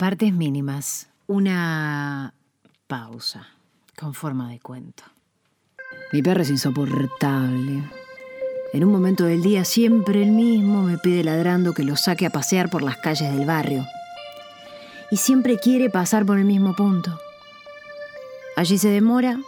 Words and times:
Partes 0.00 0.32
mínimas. 0.32 1.08
Una 1.26 2.32
pausa 2.86 3.48
con 3.98 4.14
forma 4.14 4.48
de 4.48 4.58
cuento. 4.58 5.02
Mi 6.10 6.22
perro 6.22 6.40
es 6.40 6.48
insoportable. 6.48 7.84
En 8.72 8.84
un 8.84 8.92
momento 8.92 9.24
del 9.24 9.42
día 9.42 9.66
siempre 9.66 10.22
el 10.22 10.30
mismo 10.30 10.84
me 10.84 10.96
pide 10.96 11.22
ladrando 11.22 11.74
que 11.74 11.82
lo 11.82 11.96
saque 11.96 12.24
a 12.24 12.30
pasear 12.30 12.70
por 12.70 12.80
las 12.80 12.96
calles 12.96 13.30
del 13.30 13.44
barrio. 13.44 13.84
Y 15.10 15.18
siempre 15.18 15.58
quiere 15.58 15.90
pasar 15.90 16.24
por 16.24 16.38
el 16.38 16.46
mismo 16.46 16.74
punto. 16.74 17.20
Allí 18.56 18.78
se 18.78 18.88
demora, 18.88 19.38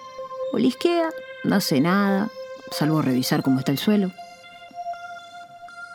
olisquea, 0.53 1.09
no 1.45 1.57
hace 1.57 1.81
nada, 1.81 2.29
salvo 2.73 3.01
revisar 3.01 3.43
cómo 3.43 3.61
está 3.61 3.73
el 3.73 3.79
suelo. 3.79 4.13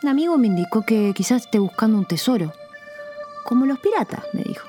Un 0.02 0.10
amigo 0.10 0.36
me 0.40 0.48
indicó 0.48 0.82
que 0.82 1.14
quizás 1.16 1.44
esté 1.44 1.60
buscando 1.60 2.00
un 2.00 2.06
tesoro, 2.06 2.54
como 3.48 3.66
los 3.66 3.80
piratas, 3.80 4.26
me 4.34 4.44
dijo. 4.44 4.68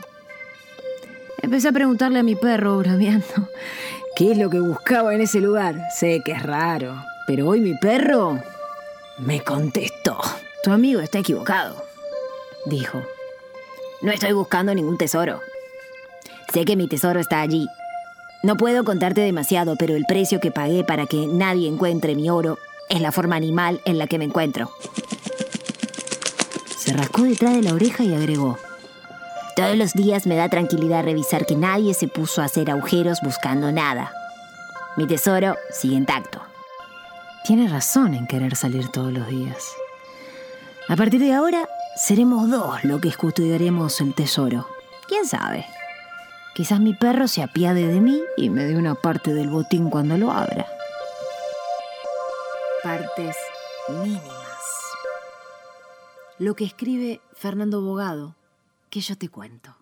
Empecé 1.42 1.68
a 1.68 1.72
preguntarle 1.72 2.20
a 2.20 2.22
mi 2.22 2.36
perro, 2.36 2.78
bromeando, 2.78 3.50
qué 4.14 4.32
es 4.32 4.38
lo 4.38 4.48
que 4.48 4.60
buscaba 4.60 5.14
en 5.14 5.20
ese 5.20 5.40
lugar. 5.40 5.74
Sé 5.94 6.22
que 6.24 6.32
es 6.32 6.42
raro, 6.42 6.94
pero 7.26 7.48
hoy 7.48 7.60
mi 7.60 7.74
perro 7.74 8.38
me 9.18 9.42
contestó. 9.42 10.18
Tu 10.62 10.70
amigo 10.70 11.00
está 11.00 11.18
equivocado, 11.18 11.84
dijo. 12.66 13.02
No 14.00 14.12
estoy 14.12 14.32
buscando 14.32 14.72
ningún 14.72 14.96
tesoro. 14.96 15.40
Sé 16.52 16.64
que 16.64 16.76
mi 16.76 16.86
tesoro 16.86 17.18
está 17.18 17.40
allí. 17.40 17.66
No 18.44 18.56
puedo 18.56 18.84
contarte 18.84 19.22
demasiado, 19.22 19.74
pero 19.76 19.96
el 19.96 20.04
precio 20.04 20.38
que 20.38 20.52
pagué 20.52 20.84
para 20.84 21.06
que 21.06 21.26
nadie 21.26 21.68
encuentre 21.68 22.14
mi 22.14 22.30
oro 22.30 22.58
es 22.88 23.00
la 23.00 23.10
forma 23.10 23.34
animal 23.34 23.80
en 23.84 23.98
la 23.98 24.06
que 24.06 24.18
me 24.18 24.24
encuentro. 24.24 24.70
Se 26.78 26.92
rascó 26.92 27.22
detrás 27.22 27.54
de 27.54 27.62
la 27.62 27.74
oreja 27.74 28.04
y 28.04 28.14
agregó. 28.14 28.56
Todos 29.58 29.76
los 29.76 29.92
días 29.92 30.24
me 30.24 30.36
da 30.36 30.48
tranquilidad 30.48 31.02
revisar 31.02 31.44
que 31.44 31.56
nadie 31.56 31.92
se 31.92 32.06
puso 32.06 32.40
a 32.40 32.44
hacer 32.44 32.70
agujeros 32.70 33.18
buscando 33.24 33.72
nada. 33.72 34.12
Mi 34.96 35.04
tesoro 35.04 35.56
sigue 35.72 35.96
intacto. 35.96 36.40
Tiene 37.42 37.66
razón 37.66 38.14
en 38.14 38.28
querer 38.28 38.54
salir 38.54 38.86
todos 38.92 39.12
los 39.12 39.26
días. 39.26 39.68
A 40.86 40.94
partir 40.94 41.18
de 41.18 41.34
ahora, 41.34 41.68
seremos 41.96 42.48
dos 42.48 42.84
los 42.84 43.00
que 43.00 43.12
custodiaremos 43.12 44.00
el 44.00 44.14
tesoro. 44.14 44.68
¿Quién 45.08 45.26
sabe? 45.26 45.66
Quizás 46.54 46.78
mi 46.78 46.94
perro 46.94 47.26
se 47.26 47.42
apiade 47.42 47.88
de 47.88 48.00
mí 48.00 48.22
y 48.36 48.50
me 48.50 48.62
dé 48.62 48.76
una 48.76 48.94
parte 48.94 49.34
del 49.34 49.48
botín 49.48 49.90
cuando 49.90 50.16
lo 50.16 50.30
abra. 50.30 50.68
Partes 52.84 53.34
mínimas. 53.88 54.22
Lo 56.38 56.54
que 56.54 56.62
escribe 56.62 57.20
Fernando 57.34 57.82
Bogado, 57.82 58.37
que 58.88 59.00
yo 59.00 59.16
te 59.16 59.28
cuento. 59.28 59.77